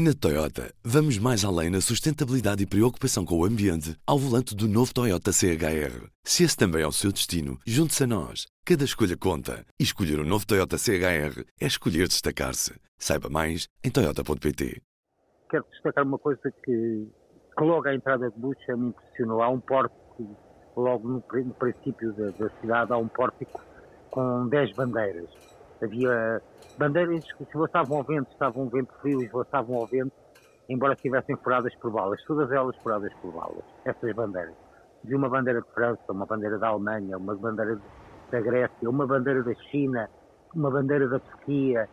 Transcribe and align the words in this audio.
Na 0.00 0.12
Toyota, 0.14 0.72
vamos 0.84 1.18
mais 1.18 1.44
além 1.44 1.70
na 1.70 1.80
sustentabilidade 1.80 2.62
e 2.62 2.66
preocupação 2.68 3.24
com 3.24 3.36
o 3.36 3.44
ambiente 3.44 3.96
ao 4.06 4.16
volante 4.16 4.54
do 4.54 4.68
novo 4.68 4.94
Toyota 4.94 5.32
CHR. 5.32 6.06
Se 6.22 6.44
esse 6.44 6.56
também 6.56 6.82
é 6.82 6.86
o 6.86 6.92
seu 6.92 7.10
destino, 7.10 7.58
junte-se 7.66 8.04
a 8.04 8.06
nós. 8.06 8.46
Cada 8.64 8.84
escolha 8.84 9.16
conta. 9.16 9.64
E 9.76 9.82
escolher 9.82 10.20
o 10.20 10.22
um 10.22 10.24
novo 10.24 10.46
Toyota 10.46 10.78
CHR 10.78 11.42
é 11.60 11.66
escolher 11.66 12.06
destacar-se. 12.06 12.78
Saiba 12.96 13.28
mais 13.28 13.66
em 13.82 13.90
Toyota.pt. 13.90 14.80
Quero 15.50 15.64
destacar 15.72 16.04
uma 16.04 16.18
coisa 16.20 16.48
que, 16.64 17.08
que 17.58 17.64
logo 17.64 17.88
à 17.88 17.92
entrada 17.92 18.30
de 18.30 18.38
Bucha 18.38 18.76
me 18.76 18.90
impressionou. 18.90 19.42
Há 19.42 19.48
um 19.48 19.58
pórtico, 19.58 20.36
logo 20.76 21.08
no, 21.08 21.24
no 21.44 21.54
princípio 21.54 22.12
da, 22.12 22.30
da 22.38 22.48
cidade, 22.60 22.92
há 22.92 22.96
um 22.96 23.08
pórtico 23.08 23.60
com 24.12 24.46
10 24.46 24.76
bandeiras 24.76 25.47
Havia 25.82 26.42
bandeiras 26.78 27.24
que 27.34 27.44
se 27.44 27.64
estavam 27.64 27.98
ao 27.98 28.04
vento, 28.04 28.30
estavam 28.32 28.64
um 28.64 28.68
vento 28.68 28.92
frio, 29.00 29.22
estavam 29.42 29.76
ao 29.76 29.86
vento, 29.86 30.12
embora 30.68 30.94
estivessem 30.94 31.36
furadas 31.36 31.74
por 31.76 31.92
balas, 31.92 32.22
todas 32.24 32.50
elas 32.50 32.76
furadas 32.78 33.12
por 33.20 33.32
balas, 33.32 33.64
essas 33.84 34.14
bandeiras. 34.14 34.54
De 35.04 35.14
uma 35.14 35.28
bandeira 35.28 35.62
de 35.62 35.68
França, 35.72 36.02
uma 36.10 36.26
bandeira 36.26 36.58
da 36.58 36.68
Alemanha, 36.68 37.16
uma 37.16 37.34
bandeira 37.36 37.78
da 38.30 38.40
Grécia, 38.40 38.90
uma 38.90 39.06
bandeira 39.06 39.42
da 39.42 39.54
China, 39.70 40.08
uma 40.54 40.70
bandeira 40.70 41.08
da 41.08 41.20
Turquia, 41.20 41.88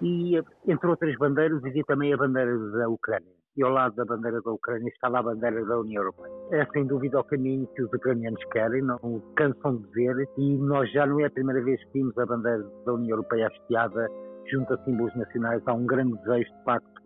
e 0.00 0.40
entre 0.66 0.88
outras 0.88 1.16
bandeiras 1.16 1.64
havia 1.64 1.84
também 1.84 2.12
a 2.12 2.16
bandeira 2.16 2.56
da 2.70 2.88
Ucrânia 2.88 3.39
e 3.56 3.62
ao 3.62 3.70
lado 3.70 3.96
da 3.96 4.04
bandeira 4.04 4.40
da 4.42 4.50
Ucrânia 4.50 4.88
estava 4.88 5.18
a 5.18 5.22
bandeira 5.22 5.64
da 5.64 5.80
União 5.80 6.02
Europeia. 6.02 6.32
É 6.52 6.66
sem 6.72 6.86
dúvida 6.86 7.20
o 7.20 7.24
caminho 7.24 7.66
que 7.74 7.82
os 7.82 7.92
ucranianos 7.92 8.42
querem, 8.52 8.82
não 8.82 9.22
cansam 9.36 9.76
de 9.76 9.86
ver, 9.92 10.28
e 10.36 10.56
nós 10.56 10.90
já 10.92 11.06
não 11.06 11.20
é 11.20 11.26
a 11.26 11.30
primeira 11.30 11.62
vez 11.62 11.82
que 11.84 11.92
vimos 11.94 12.16
a 12.18 12.26
bandeira 12.26 12.62
da 12.86 12.94
União 12.94 13.16
Europeia 13.16 13.48
hasteada 13.48 14.08
junto 14.50 14.72
a 14.74 14.84
símbolos 14.84 15.14
nacionais. 15.16 15.62
Há 15.66 15.74
um 15.74 15.86
grande 15.86 16.16
desejo, 16.18 16.50
de 16.52 16.64
facto, 16.64 17.02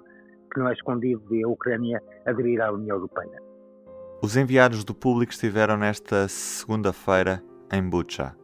que 0.52 0.60
não 0.60 0.68
é 0.68 0.72
escondido 0.72 1.20
de 1.28 1.44
a 1.44 1.48
Ucrânia 1.48 2.02
aderir 2.26 2.60
à 2.60 2.72
União 2.72 2.96
Europeia. 2.96 3.42
Os 4.23 4.36
enviados 4.36 4.84
do 4.84 4.95
público 4.95 5.32
estiveram 5.32 5.76
nesta 5.76 6.29
segunda-feira 6.29 7.42
em 7.73 7.82
Bucha. 7.82 8.34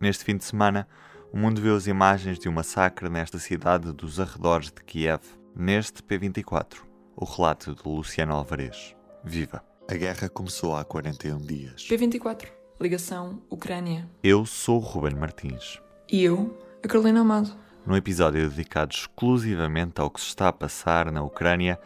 Neste 0.00 0.24
fim 0.24 0.36
de 0.36 0.44
semana, 0.44 0.86
o 1.32 1.36
mundo 1.36 1.60
viu 1.60 1.74
as 1.74 1.86
imagens 1.86 2.38
de 2.38 2.48
um 2.48 2.52
massacre 2.52 3.08
nesta 3.10 3.38
cidade 3.38 3.92
dos 3.92 4.18
arredores 4.18 4.70
de 4.70 4.82
Kiev. 4.82 5.20
Neste 5.54 6.02
P24, 6.02 6.89
o 7.20 7.24
relato 7.24 7.74
de 7.74 7.82
Luciano 7.86 8.34
Alvarez. 8.34 8.96
Viva! 9.22 9.62
A 9.86 9.94
guerra 9.94 10.28
começou 10.30 10.74
há 10.74 10.82
41 10.82 11.36
dias. 11.36 11.86
P24, 11.86 12.48
ligação 12.80 13.42
Ucrânia. 13.50 14.08
Eu 14.22 14.46
sou 14.46 14.78
o 14.78 14.82
Ruben 14.82 15.16
Martins. 15.16 15.78
E 16.10 16.24
eu, 16.24 16.58
a 16.82 16.88
Carolina 16.88 17.20
Amado. 17.20 17.54
Num 17.84 17.94
episódio 17.94 18.48
dedicado 18.48 18.94
exclusivamente 18.94 20.00
ao 20.00 20.10
que 20.10 20.20
se 20.20 20.28
está 20.28 20.48
a 20.48 20.52
passar 20.52 21.12
na 21.12 21.22
Ucrânia 21.22 21.78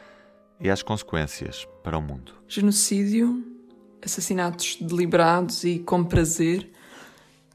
e 0.61 0.71
às 0.71 0.85
consequências 0.85 1.67
para 1.83 1.99
o 1.99 2.03
mundo. 2.03 2.33
Genocídio, 2.47 3.45
assassinatos 4.05 4.79
deliberados 4.81 5.65
e 5.65 5.81
com 5.81 6.05
prazer, 6.05 6.71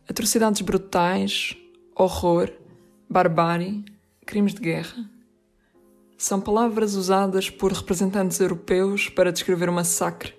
atrocidades 0.08 0.62
brutais, 0.62 1.56
horror, 1.96 2.52
barbárie, 3.10 3.86
crimes 4.26 4.54
de 4.54 4.60
guerra 4.60 5.10
são 6.20 6.42
palavras 6.42 6.96
usadas 6.96 7.50
por 7.50 7.72
representantes 7.72 8.42
europeus 8.42 9.08
para 9.08 9.32
descrever 9.32 9.70
o 9.70 9.74
massacre 9.74 10.34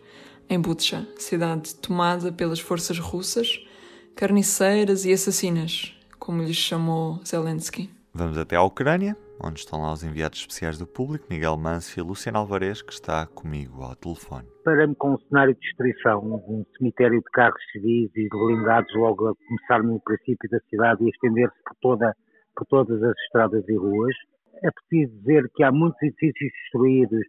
em 0.46 0.60
Butcha, 0.60 1.08
cidade 1.16 1.74
tomada 1.74 2.30
pelas 2.30 2.60
forças 2.60 2.98
russas, 2.98 3.66
carniceiras 4.14 5.06
e 5.06 5.12
assassinas, 5.12 5.98
como 6.18 6.42
lhes 6.42 6.56
chamou 6.56 7.18
Zelensky. 7.24 7.88
Vamos 8.12 8.36
até 8.36 8.56
à 8.56 8.62
Ucrânia, 8.62 9.16
onde 9.42 9.60
estão 9.60 9.80
lá 9.80 9.90
os 9.90 10.04
enviados 10.04 10.40
especiais 10.40 10.76
do 10.76 10.86
público, 10.86 11.24
Miguel 11.30 11.56
Manso 11.56 11.98
e 11.98 12.02
Luciano 12.02 12.38
Alvarez, 12.38 12.82
que 12.82 12.92
está 12.92 13.24
comigo 13.26 13.82
ao 13.82 13.96
telefone. 13.96 14.46
Para-me 14.62 14.94
com 14.96 15.14
um 15.14 15.18
cenário 15.28 15.54
de 15.54 15.60
destruição, 15.60 16.42
um 16.46 16.62
cemitério 16.76 17.20
de 17.20 17.30
carros 17.32 17.62
civis 17.72 18.10
e 18.14 18.24
de 18.24 18.28
blindados 18.28 18.94
logo 18.96 19.28
a 19.28 19.34
começar 19.34 19.82
no 19.82 19.98
princípio 20.00 20.50
da 20.50 20.58
cidade 20.68 21.02
e 21.04 21.08
estender-se 21.08 21.56
por, 21.64 21.76
toda, 21.80 22.14
por 22.54 22.66
todas 22.66 23.02
as 23.02 23.16
estradas 23.24 23.66
e 23.66 23.76
ruas, 23.76 24.14
é 24.62 24.70
preciso 24.70 25.18
dizer 25.18 25.50
que 25.54 25.62
há 25.62 25.72
muitos 25.72 26.00
edifícios 26.02 26.52
destruídos, 26.62 27.26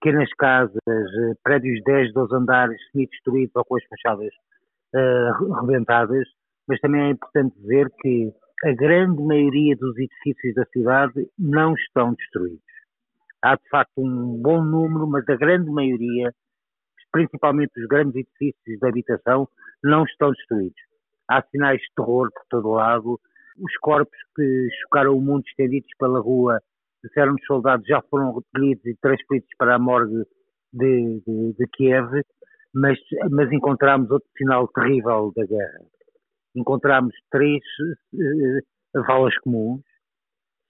pequenas 0.00 0.28
casas, 0.34 0.76
eh, 0.86 1.32
prédios 1.42 1.76
de 1.76 1.84
10, 1.84 2.12
12 2.12 2.34
andares 2.34 2.78
semi-destruídos 2.90 3.54
ou 3.54 3.64
com 3.64 3.76
as 3.76 3.84
fachadas 3.84 4.32
uh, 4.94 5.52
rebentadas, 5.60 6.26
mas 6.66 6.80
também 6.80 7.02
é 7.02 7.10
importante 7.10 7.54
dizer 7.60 7.88
que 8.00 8.32
a 8.64 8.72
grande 8.72 9.22
maioria 9.22 9.76
dos 9.76 9.96
edifícios 9.96 10.54
da 10.54 10.64
cidade 10.66 11.28
não 11.38 11.74
estão 11.74 12.14
destruídos. 12.14 12.62
Há 13.42 13.56
de 13.56 13.68
facto 13.70 13.92
um 13.98 14.40
bom 14.40 14.62
número, 14.62 15.06
mas 15.06 15.28
a 15.28 15.36
grande 15.36 15.70
maioria, 15.70 16.32
principalmente 17.12 17.72
os 17.80 17.86
grandes 17.88 18.14
edifícios 18.14 18.78
de 18.78 18.86
habitação, 18.86 19.48
não 19.82 20.04
estão 20.04 20.30
destruídos. 20.30 20.80
Há 21.28 21.42
sinais 21.50 21.80
de 21.80 21.88
terror 21.96 22.28
por 22.32 22.44
todo 22.50 22.70
lado, 22.70 23.20
os 23.58 23.76
corpos 23.78 24.18
que 24.36 24.68
chocaram 24.82 25.16
o 25.16 25.20
mundo 25.20 25.44
estendidos 25.46 25.90
pela 25.98 26.20
rua 26.20 26.60
disseram 27.02 27.34
os 27.34 27.44
soldados 27.46 27.86
já 27.86 28.00
foram 28.02 28.34
recolhidos 28.34 28.84
e 28.86 28.96
transferidos 28.96 29.48
para 29.58 29.76
a 29.76 29.78
morgue 29.78 30.24
de, 30.72 31.22
de, 31.26 31.54
de 31.58 31.66
Kiev, 31.74 32.10
mas, 32.74 32.98
mas 33.30 33.52
encontramos 33.52 34.10
outro 34.10 34.28
sinal 34.36 34.68
terrível 34.68 35.32
da 35.36 35.44
guerra. 35.44 35.80
Encontramos 36.54 37.14
três 37.30 37.62
uh, 38.14 39.02
valas 39.06 39.36
comuns, 39.38 39.82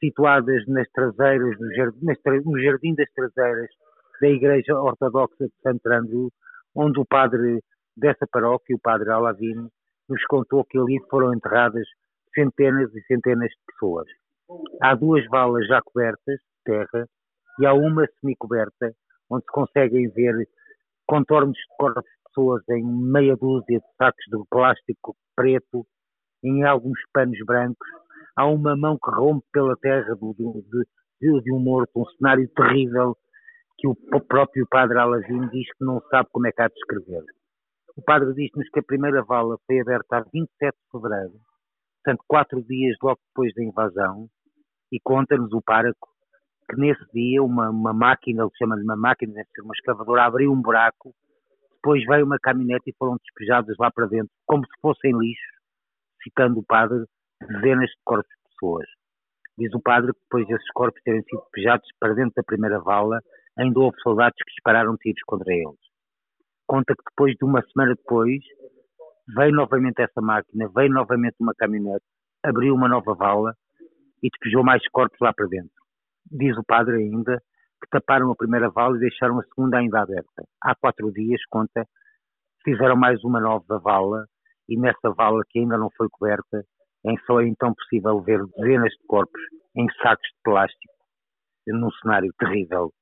situadas 0.01 0.67
nas 0.67 0.89
traseiras, 0.91 1.57
no 1.61 1.75
jardim, 1.75 2.07
no 2.45 2.61
jardim 2.61 2.95
das 2.95 3.11
traseiras 3.13 3.69
da 4.21 4.29
Igreja 4.29 4.75
Ortodoxa 4.75 5.47
de 5.47 5.55
Santo 5.63 5.87
Andrew, 5.89 6.29
onde 6.75 6.99
o 6.99 7.05
padre 7.05 7.61
dessa 7.97 8.27
paróquia, 8.31 8.75
o 8.75 8.81
padre 8.81 9.11
Alavino, 9.11 9.69
nos 10.09 10.25
contou 10.27 10.65
que 10.65 10.79
ali 10.79 10.99
foram 11.09 11.35
enterradas 11.35 11.87
centenas 12.35 12.93
e 12.95 13.03
centenas 13.03 13.49
de 13.51 13.57
pessoas. 13.67 14.07
Há 14.83 14.95
duas 14.95 15.25
valas 15.27 15.67
já 15.67 15.81
cobertas 15.83 16.39
de 16.39 16.65
terra 16.65 17.07
e 17.61 17.67
há 17.67 17.73
uma 17.73 18.07
semicoberta 18.21 18.93
onde 19.31 19.45
se 19.45 19.53
conseguem 19.53 20.09
ver 20.11 20.35
contornos 21.07 21.57
de 21.57 21.77
corpos 21.77 22.03
de 22.03 22.23
pessoas 22.29 22.63
em 22.71 22.85
meia 22.85 23.37
dúzia 23.37 23.79
de 23.79 23.97
sacos 23.97 24.25
de 24.31 24.39
plástico 24.51 25.17
preto, 25.37 25.87
em 26.43 26.65
alguns 26.65 26.99
panos 27.13 27.39
brancos. 27.47 27.89
Há 28.37 28.47
uma 28.47 28.77
mão 28.77 28.99
que 29.03 29.11
rompe 29.11 29.47
pela 29.53 29.77
terra 29.77 30.15
de, 30.15 30.35
de, 30.35 31.43
de 31.43 31.53
um 31.53 31.61
morto, 31.61 31.91
um 31.97 32.05
cenário 32.17 32.49
terrível 32.55 33.17
que 33.79 33.89
o 33.89 34.21
próprio 34.21 34.67
padre 34.71 34.99
Alazim 34.99 35.49
diz 35.49 35.67
que 35.77 35.85
não 35.85 36.01
sabe 36.11 36.29
como 36.33 36.47
é 36.47 36.53
que 36.53 36.63
há 36.63 36.69
de 36.69 36.75
descrever. 36.75 37.25
O 37.97 38.03
padre 38.03 38.33
diz-nos 38.35 38.69
que 38.71 38.81
a 38.81 38.83
primeira 38.83 39.23
vala 39.23 39.59
foi 39.67 39.81
aberta 39.81 40.19
a 40.19 40.25
27 40.33 40.49
de 40.59 40.91
fevereiro, 40.91 41.35
portanto, 42.03 42.25
quatro 42.27 42.63
dias 42.63 42.97
logo 43.03 43.21
depois 43.29 43.53
da 43.55 43.65
invasão, 43.65 44.29
e 44.93 45.01
conta-nos 45.01 45.51
o 45.53 45.63
pároco 45.63 46.13
que 46.69 46.77
nesse 46.77 47.05
dia 47.13 47.43
uma, 47.43 47.71
uma 47.71 47.93
máquina, 47.93 48.43
ele 48.43 48.51
chama-lhe 48.59 48.83
uma 48.83 48.97
máquina, 48.97 49.33
deve 49.33 49.49
ser 49.55 49.63
uma 49.63 49.75
escavadora, 49.75 50.25
abriu 50.25 50.53
um 50.53 50.61
buraco, 50.61 51.15
depois 51.75 52.05
veio 52.05 52.25
uma 52.25 52.39
caminhonete 52.39 52.91
e 52.91 52.95
foram 52.97 53.17
despejados 53.17 53.75
lá 53.79 53.91
para 53.91 54.07
dentro, 54.07 54.31
como 54.47 54.65
se 54.65 54.81
fossem 54.81 55.19
lixo, 55.19 55.53
citando 56.23 56.61
o 56.61 56.65
padre, 56.65 57.05
dezenas 57.41 57.89
de 57.89 57.97
corpos 58.05 58.31
de 58.31 58.51
pessoas. 58.51 58.87
Diz 59.59 59.75
o 59.75 59.81
padre 59.81 60.13
que 60.13 60.21
depois 60.21 60.47
desses 60.47 60.71
corpos 60.73 61.03
terem 61.03 61.23
sido 61.23 61.41
despejados 61.41 61.89
para 61.99 62.15
dentro 62.15 62.33
da 62.37 62.43
primeira 62.43 62.79
vala, 62.81 63.21
ainda 63.59 63.81
houve 63.81 63.99
soldados 64.01 64.37
que 64.39 64.53
dispararam 64.53 64.97
tiros 64.97 65.21
contra 65.27 65.53
eles. 65.53 65.81
Conta 66.67 66.95
que 66.95 67.03
depois 67.11 67.35
de 67.35 67.45
uma 67.45 67.63
semana 67.73 67.95
depois, 67.95 68.41
veio 69.37 69.53
novamente 69.53 70.01
essa 70.01 70.21
máquina, 70.21 70.71
veio 70.75 70.93
novamente 70.93 71.37
uma 71.41 71.55
caminhonete, 71.55 72.05
abriu 72.45 72.75
uma 72.75 72.89
nova 72.89 73.15
vala 73.15 73.55
e 74.23 74.29
despejou 74.29 74.65
mais 74.65 74.83
corpos 74.91 75.19
lá 75.21 75.33
para 75.33 75.47
dentro. 75.47 75.71
Diz 76.31 76.57
o 76.57 76.65
padre 76.65 76.97
ainda 76.97 77.39
que 77.83 77.91
taparam 77.91 78.31
a 78.31 78.37
primeira 78.37 78.71
vala 78.71 78.97
e 78.97 79.01
deixaram 79.01 79.41
a 79.41 79.45
segunda 79.45 79.79
ainda 79.79 80.03
aberta. 80.03 80.45
Há 80.63 80.75
quatro 80.75 81.13
dias, 81.13 81.41
conta, 81.51 81.85
fizeram 82.65 82.97
mais 82.97 83.23
uma 83.25 83.41
nova 83.41 83.79
vala 83.79 84.27
e 84.69 84.79
nessa 84.79 85.11
vala 85.11 85.43
que 85.51 85.59
ainda 85.59 85.77
não 85.77 85.91
foi 85.97 86.09
coberta, 86.11 86.63
em 87.05 87.19
só 87.27 87.41
é 87.41 87.49
então 87.49 87.75
possível 87.75 88.21
ver 88.23 88.41
dezenas 88.57 88.93
de 88.93 89.07
corpos 89.09 89.41
em 89.77 89.87
sacos 90.01 90.29
de 90.29 90.39
plástico, 90.45 90.95
num 91.67 91.91
cenário 92.03 92.33
terrível, 92.39 92.93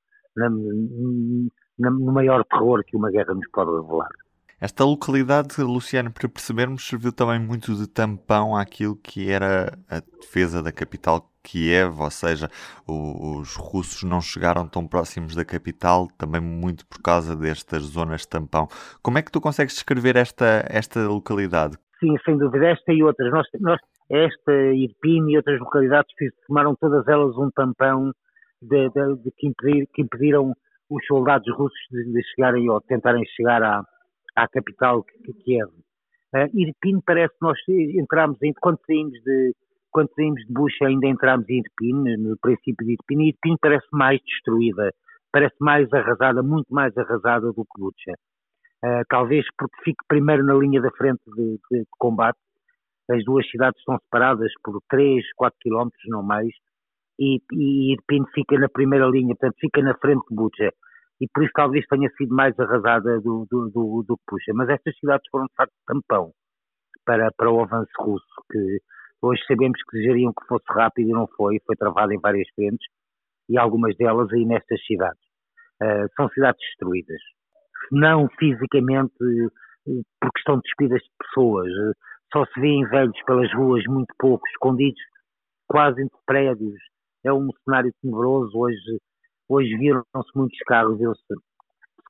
no 1.79 2.13
maior 2.13 2.45
terror 2.45 2.83
que 2.85 2.97
uma 2.97 3.11
guerra 3.11 3.35
nos 3.35 3.49
pode 3.51 3.71
revelar. 3.71 4.11
Esta 4.61 4.85
localidade, 4.85 5.59
Luciano, 5.63 6.13
para 6.13 6.29
percebermos, 6.29 6.87
serviu 6.87 7.11
também 7.11 7.41
muito 7.41 7.75
de 7.75 7.89
tampão 7.89 8.55
àquilo 8.55 8.95
que 8.95 9.31
era 9.31 9.73
a 9.89 10.01
defesa 10.21 10.63
da 10.63 10.71
capital 10.71 11.31
Kiev, 11.43 11.99
ou 11.99 12.11
seja, 12.11 12.47
os 12.87 13.57
russos 13.57 14.03
não 14.03 14.21
chegaram 14.21 14.69
tão 14.69 14.87
próximos 14.87 15.35
da 15.35 15.47
capital, 15.47 16.09
também 16.19 16.43
muito 16.43 16.87
por 16.87 17.01
causa 17.01 17.35
destas 17.35 17.85
zonas 17.85 18.27
tampão. 18.27 18.69
Como 19.03 19.17
é 19.17 19.23
que 19.23 19.33
tu 19.33 19.41
consegues 19.41 19.73
descrever 19.73 20.17
esta, 20.17 20.63
esta 20.69 21.09
localidade? 21.09 21.79
Sim, 21.99 22.15
sem 22.23 22.37
dúvida, 22.37 22.67
esta 22.69 22.93
e 22.93 23.03
outras. 23.03 23.33
Nós, 23.33 23.47
nós, 23.61 23.81
esta, 24.11 24.53
Irpin 24.75 25.31
e 25.31 25.39
outras 25.39 25.59
localidades 25.59 26.11
formaram 26.47 26.75
todas 26.79 27.09
elas 27.09 27.35
um 27.39 27.51
tampão 27.51 28.13
de, 28.61 28.91
de, 28.91 29.23
de 29.23 29.31
que, 29.39 29.47
impedir, 29.47 29.89
que, 29.95 30.03
impediram 30.03 30.53
os 30.91 31.07
soldados 31.07 31.49
russos 31.57 31.81
de, 31.91 32.13
de, 32.13 32.23
chegarem 32.35 32.69
ou 32.69 32.79
tentarem 32.83 33.25
chegar 33.37 33.63
à, 33.63 33.83
à 34.37 34.49
capital 34.49 35.03
que, 35.03 35.33
que 35.33 35.61
é. 35.61 35.65
Uh, 35.65 37.03
parece 37.05 37.35
que 37.35 37.43
nós 37.43 37.59
entramos 37.69 38.41
em, 38.43 38.53
quando 38.61 38.79
saímos 38.87 39.21
de 39.25 39.53
quando 39.91 40.09
saímos 40.15 40.41
de 40.47 40.53
Bucha 40.53 40.87
ainda 40.87 41.09
entramos 41.09 41.49
em 41.49 41.59
Irpin, 41.59 42.17
no 42.19 42.37
princípio 42.39 42.87
de 42.87 42.93
Irpin, 42.93 43.23
e 43.23 43.29
Irpin 43.31 43.57
parece 43.61 43.87
mais 43.93 44.21
destruída, 44.25 44.93
parece 45.33 45.57
mais 45.61 45.93
arrasada, 45.93 46.43
muito 46.43 46.73
mais 46.73 46.97
arrasada 46.97 47.53
do 47.53 47.65
que 47.65 47.81
Bucha. 47.81 48.15
Uh, 48.85 49.05
talvez 49.09 49.45
porque 49.59 49.77
fique 49.85 50.05
primeiro 50.09 50.45
na 50.45 50.55
linha 50.55 50.81
da 50.81 50.91
frente 50.93 51.21
de, 51.35 51.59
de, 51.71 51.81
de, 51.81 51.87
combate. 51.99 52.39
As 53.11 53.25
duas 53.25 53.49
cidades 53.51 53.79
estão 53.81 53.99
separadas 53.99 54.53
por 54.63 54.81
3, 54.89 55.25
4 55.35 55.59
quilómetros, 55.61 56.03
não 56.07 56.23
mais, 56.23 56.49
e, 57.19 57.43
e 57.53 57.97
fica 58.33 58.57
na 58.59 58.69
primeira 58.69 59.07
linha, 59.07 59.35
portanto 59.35 59.57
fica 59.61 59.83
na 59.83 59.95
frente 59.97 60.23
de 60.31 60.35
Bucha. 60.35 60.73
E 61.21 61.29
por 61.33 61.43
isso 61.43 61.53
talvez 61.55 61.87
tenha 61.87 62.09
sido 62.17 62.35
mais 62.35 62.59
arrasada 62.59 63.21
do, 63.21 63.47
do, 63.51 63.71
do, 63.71 64.05
do 64.07 64.17
que 64.17 64.23
Bucha. 64.31 64.53
Mas 64.55 64.69
estas 64.71 64.97
cidades 64.99 65.29
foram 65.31 65.47
de 65.47 65.55
facto 65.55 65.75
tampão 65.87 66.33
para, 67.05 67.31
para 67.37 67.51
o 67.51 67.63
avanço 67.63 67.91
russo, 67.99 68.27
que 68.51 68.79
hoje 69.23 69.43
sabemos 69.47 69.79
que 69.83 69.99
desejariam 69.99 70.33
que 70.33 70.47
fosse 70.47 70.65
rápido 70.69 71.11
e 71.11 71.13
não 71.13 71.27
foi, 71.37 71.61
foi 71.67 71.77
travado 71.77 72.13
em 72.13 72.21
várias 72.21 72.49
frentes, 72.55 72.87
e 73.49 73.59
algumas 73.59 73.97
delas 73.97 74.33
aí 74.33 74.45
nestas 74.47 74.81
cidades. 74.87 75.21
Uh, 75.83 76.07
são 76.17 76.29
cidades 76.31 76.61
destruídas 76.61 77.21
não 77.91 78.29
fisicamente 78.39 79.15
porque 80.21 80.39
estão 80.39 80.61
despidas 80.61 81.01
de 81.01 81.11
pessoas. 81.19 81.69
Só 82.33 82.45
se 82.47 82.61
vêem 82.61 82.87
velhos 82.89 83.21
pelas 83.27 83.53
ruas, 83.55 83.83
muito 83.89 84.15
poucos, 84.19 84.49
escondidos 84.51 85.01
quase 85.67 86.03
entre 86.03 86.19
prédios. 86.27 86.79
É 87.25 87.33
um 87.33 87.49
cenário 87.65 87.93
tenebroso. 88.01 88.57
Hoje, 88.57 88.77
hoje 89.51 89.77
viram-se 89.77 90.31
muitos 90.35 90.59
carros, 90.67 90.99
segundo 90.99 91.43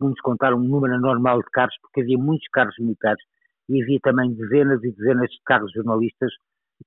nos 0.00 0.20
contaram, 0.20 0.58
um 0.58 0.64
número 0.64 0.94
anormal 0.94 1.38
de 1.38 1.50
carros, 1.50 1.74
porque 1.82 2.02
havia 2.02 2.18
muitos 2.18 2.46
carros 2.52 2.74
militares 2.78 3.22
e 3.68 3.82
havia 3.82 3.98
também 4.02 4.32
dezenas 4.32 4.82
e 4.84 4.92
dezenas 4.92 5.30
de 5.30 5.38
carros 5.44 5.72
jornalistas 5.72 6.30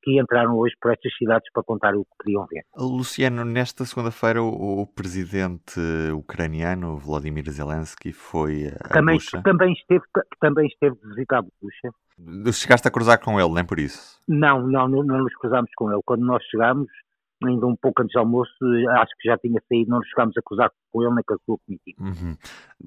que 0.01 0.19
entraram 0.19 0.57
hoje 0.57 0.75
por 0.81 0.91
estas 0.91 1.15
cidades 1.15 1.49
para 1.53 1.63
contar 1.63 1.95
o 1.95 2.03
que 2.03 2.23
queriam 2.23 2.45
ver. 2.47 2.63
Luciano, 2.75 3.45
nesta 3.45 3.85
segunda-feira 3.85 4.41
o, 4.41 4.81
o, 4.81 4.87
presidente 4.87 5.79
ucraniano 6.13 6.97
Vladimir 6.97 7.49
Zelensky 7.49 8.11
foi 8.11 8.67
a 8.67 8.89
também, 8.89 9.17
Bucha. 9.17 9.41
Também 9.43 9.73
esteve, 9.73 10.03
também 10.39 10.67
esteve 10.67 10.95
de 10.95 11.07
visitar 11.09 11.41
Bucha. 11.41 12.53
Chegaste 12.53 12.87
a 12.87 12.91
cruzar 12.91 13.19
com 13.19 13.39
ele, 13.39 13.53
nem 13.53 13.65
por 13.65 13.79
isso? 13.79 14.19
Não, 14.27 14.67
não, 14.67 14.87
não, 14.87 15.03
não 15.03 15.19
nos 15.19 15.35
cruzámos 15.35 15.69
com 15.75 15.91
ele. 15.91 16.01
Quando 16.05 16.25
nós 16.25 16.43
chegámos, 16.45 16.87
ainda 17.47 17.65
um 17.65 17.75
pouco 17.75 18.01
antes 18.01 18.13
do 18.13 18.19
almoço, 18.19 18.53
acho 18.97 19.11
que 19.19 19.27
já 19.27 19.37
tinha 19.37 19.61
saído, 19.67 19.89
não 19.89 19.99
nos 19.99 20.07
chegámos 20.09 20.37
a 20.37 20.41
cruzar 20.41 20.71
com 20.91 21.01
ele 21.01 21.15
nem 21.15 21.23
com 21.23 21.33
a 21.33 21.37
sua 21.45 21.57
comitiva. 21.65 22.03
Uhum. 22.03 22.35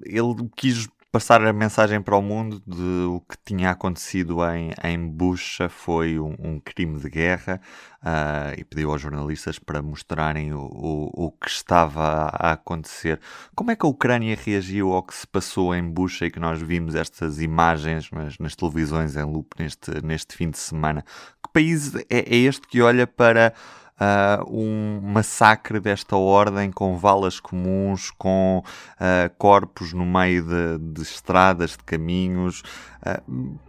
Ele 0.05 0.49
quis 0.55 0.87
passar 1.11 1.43
a 1.45 1.53
mensagem 1.53 2.01
para 2.01 2.15
o 2.15 2.21
mundo 2.21 2.61
de 2.67 3.05
o 3.07 3.21
que 3.21 3.37
tinha 3.43 3.71
acontecido 3.71 4.37
em, 4.45 4.71
em 4.83 5.07
Bucha 5.07 5.69
foi 5.69 6.19
um, 6.19 6.35
um 6.37 6.59
crime 6.59 6.99
de 6.99 7.09
guerra 7.09 7.61
uh, 8.03 8.59
e 8.59 8.63
pediu 8.63 8.91
aos 8.91 9.01
jornalistas 9.01 9.57
para 9.57 9.81
mostrarem 9.81 10.53
o, 10.53 10.59
o, 10.59 11.25
o, 11.25 11.31
que 11.31 11.49
estava 11.49 12.29
a 12.31 12.51
acontecer. 12.51 13.19
Como 13.55 13.71
é 13.71 13.75
que 13.75 13.85
a 13.85 13.89
Ucrânia 13.89 14.37
reagiu 14.39 14.91
ao 14.91 15.01
que 15.01 15.15
se 15.15 15.25
passou 15.25 15.73
em 15.73 15.89
Bucha 15.89 16.25
e 16.25 16.31
que 16.31 16.39
nós 16.39 16.61
vimos 16.61 16.93
estas 16.93 17.41
imagens 17.41 18.11
nas, 18.11 18.37
nas 18.37 18.55
televisões 18.55 19.15
em 19.15 19.23
loop 19.23 19.55
neste, 19.57 20.05
neste 20.05 20.35
fim 20.35 20.49
de 20.49 20.57
semana? 20.57 21.03
Que 21.43 21.51
país 21.53 21.95
é, 21.95 22.03
é 22.09 22.35
este 22.35 22.67
que 22.67 22.81
olha 22.81 23.07
para 23.07 23.53
uh, 23.99 24.43
um 24.49 25.01
massacre 25.01 25.79
desta 25.79 26.15
ordem 26.15 26.71
com 26.71 26.95
valas 26.97 27.39
comuns, 27.39 28.11
com 28.11 28.59
uh, 28.63 29.37
corpos 29.37 29.93
no 29.93 30.05
meio 30.05 30.43
de, 30.43 30.93
de 30.93 31.01
estradas, 31.01 31.71
de 31.71 31.83
caminhos. 31.83 32.61
Uh, 33.01 33.59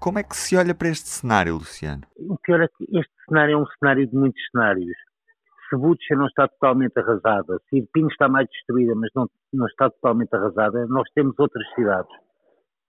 como 0.00 0.18
é 0.18 0.22
que 0.22 0.36
se 0.36 0.56
olha 0.56 0.74
para 0.74 0.88
este 0.88 1.08
cenário, 1.08 1.54
Luciano? 1.54 2.02
O 2.16 2.36
pior 2.38 2.60
é 2.60 2.68
que 2.68 2.84
este 2.84 3.14
cenário 3.28 3.54
é 3.54 3.56
um 3.56 3.66
cenário 3.78 4.06
de 4.06 4.14
muitos 4.14 4.40
cenários. 4.50 4.96
Se 5.68 5.76
Butcha 5.76 6.14
não 6.14 6.26
está 6.26 6.46
totalmente 6.46 6.96
arrasada, 6.98 7.60
se 7.68 7.78
Irpin 7.78 8.06
está 8.06 8.28
mais 8.28 8.48
destruída, 8.48 8.94
mas 8.94 9.10
não, 9.16 9.28
não 9.52 9.66
está 9.66 9.90
totalmente 9.90 10.32
arrasada, 10.32 10.86
nós 10.86 11.08
temos 11.12 11.36
outras 11.38 11.66
cidades 11.74 12.14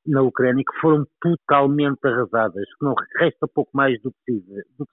na 0.05 0.21
Ucrânia 0.21 0.63
que 0.63 0.79
foram 0.79 1.05
totalmente 1.19 1.99
arrasadas, 2.05 2.63
que 2.79 2.85
não 2.85 2.93
resta 3.19 3.47
pouco 3.47 3.71
mais 3.73 3.99
do 4.01 4.13
que, 4.25 4.41
do 4.77 4.87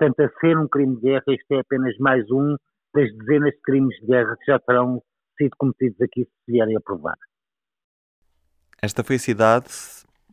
Portanto, 0.00 0.20
a 0.20 0.40
ser 0.40 0.56
um 0.56 0.66
crime 0.66 0.96
de 0.96 1.02
guerra, 1.02 1.24
este 1.28 1.54
é 1.54 1.60
apenas 1.60 1.94
mais 1.98 2.24
um 2.30 2.56
das 2.94 3.12
dezenas 3.18 3.52
de 3.52 3.60
crimes 3.60 3.94
de 4.00 4.06
guerra 4.06 4.34
que 4.38 4.50
já 4.50 4.58
terão 4.58 5.02
sido 5.36 5.50
cometidos 5.58 6.00
aqui 6.00 6.24
se 6.24 6.30
vierem 6.52 6.74
a 6.74 6.80
provar. 6.80 7.18
Esta 8.80 9.04
foi 9.04 9.16
a 9.16 9.18
cidade, 9.18 9.68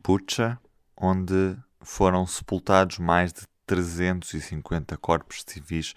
Bucha, 0.02 0.58
onde 0.96 1.54
foram 1.82 2.26
sepultados 2.26 2.98
mais 2.98 3.30
de 3.30 3.42
350 3.66 4.96
corpos 4.96 5.44
civis 5.46 5.92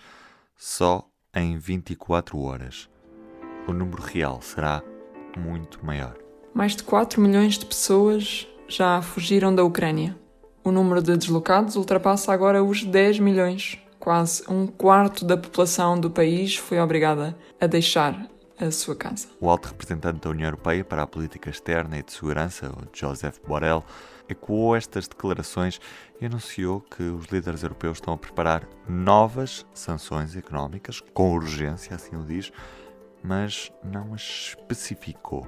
só 0.58 1.08
em 1.34 1.58
24 1.58 2.38
horas. 2.40 2.90
O 3.70 3.72
número 3.72 4.02
real 4.02 4.42
será 4.42 4.84
muito 5.38 5.84
maior. 5.86 6.18
Mais 6.54 6.76
de 6.76 6.84
4 6.84 7.22
milhões 7.22 7.58
de 7.58 7.66
pessoas 7.66 8.46
já 8.68 9.02
fugiram 9.02 9.56
da 9.56 9.64
Ucrânia. 9.64 10.20
O 10.64 10.72
número 10.72 11.02
de 11.02 11.18
deslocados 11.18 11.76
ultrapassa 11.76 12.32
agora 12.32 12.64
os 12.64 12.84
10 12.84 13.20
milhões. 13.20 13.80
Quase 14.00 14.44
um 14.48 14.68
quarto 14.68 15.26
da 15.26 15.36
população 15.36 16.00
do 16.00 16.10
país 16.10 16.56
foi 16.56 16.80
obrigada 16.80 17.36
a 17.60 17.66
deixar 17.66 18.30
a 18.60 18.70
sua 18.70 18.96
casa. 18.96 19.28
O 19.40 19.50
alto 19.50 19.70
representante 19.70 20.22
da 20.22 20.30
União 20.30 20.48
Europeia 20.48 20.84
para 20.84 21.02
a 21.02 21.08
Política 21.08 21.50
Externa 21.50 21.98
e 21.98 22.04
de 22.04 22.12
Segurança, 22.12 22.72
Joseph 22.94 23.40
Borrell, 23.48 23.84
ecoou 24.30 24.76
estas 24.76 25.08
declarações 25.08 25.82
e 26.20 26.28
anunciou 26.28 26.80
que 26.82 27.02
os 27.02 27.26
líderes 27.26 27.64
europeus 27.64 27.98
estão 27.98 28.14
a 28.14 28.18
preparar 28.18 28.68
novas 28.88 29.66
sanções 29.74 30.36
económicas, 30.36 31.02
com 31.14 31.34
urgência, 31.34 31.96
assim 31.96 32.16
o 32.16 32.24
diz, 32.24 32.52
mas 33.24 33.72
não 33.84 34.14
as 34.14 34.22
especificou. 34.22 35.48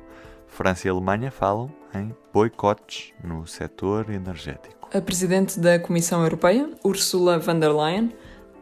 França 0.53 0.87
e 0.87 0.89
Alemanha 0.89 1.31
falam 1.31 1.67
em 1.95 2.13
boicotes 2.31 3.11
no 3.23 3.47
setor 3.47 4.11
energético. 4.11 4.87
A 4.93 5.01
presidente 5.01 5.59
da 5.59 5.79
Comissão 5.79 6.21
Europeia, 6.21 6.69
Ursula 6.83 7.39
von 7.39 7.57
der 7.57 7.71
Leyen, 7.73 8.13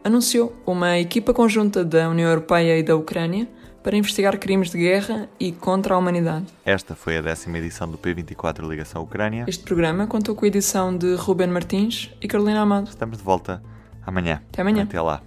anunciou 0.02 0.56
uma 0.64 0.98
equipa 0.98 1.34
conjunta 1.34 1.84
da 1.84 2.08
União 2.08 2.30
Europeia 2.30 2.78
e 2.78 2.82
da 2.82 2.96
Ucrânia 2.96 3.46
para 3.82 3.94
investigar 3.94 4.38
crimes 4.38 4.70
de 4.70 4.78
guerra 4.78 5.28
e 5.38 5.52
contra 5.52 5.94
a 5.94 5.98
humanidade. 5.98 6.46
Esta 6.64 6.94
foi 6.94 7.18
a 7.18 7.20
décima 7.20 7.58
edição 7.58 7.86
do 7.86 7.98
P24 7.98 8.66
Ligação 8.66 9.02
Ucrânia. 9.02 9.44
Este 9.46 9.62
programa 9.62 10.06
contou 10.06 10.34
com 10.34 10.46
a 10.46 10.48
edição 10.48 10.96
de 10.96 11.14
Ruben 11.16 11.48
Martins 11.48 12.10
e 12.22 12.26
Carolina 12.26 12.62
Amado. 12.62 12.88
Estamos 12.88 13.18
de 13.18 13.24
volta 13.24 13.62
amanhã. 14.06 14.40
Até 14.48 14.62
amanhã. 14.62 14.84
Até 14.84 14.98
lá. 14.98 15.22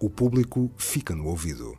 O 0.00 0.10
público 0.10 0.72
fica 0.76 1.14
no 1.14 1.28
ouvido. 1.28 1.78